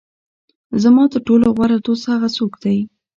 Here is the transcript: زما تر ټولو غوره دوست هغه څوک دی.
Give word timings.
زما 0.83 1.03
تر 1.13 1.19
ټولو 1.27 1.45
غوره 1.55 1.77
دوست 1.85 2.03
هغه 2.13 2.29
څوک 2.37 2.51
دی. 2.63 2.77